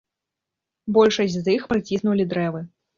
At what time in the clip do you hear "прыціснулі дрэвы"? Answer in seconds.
1.77-2.69